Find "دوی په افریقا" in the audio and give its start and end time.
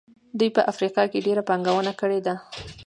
0.39-1.03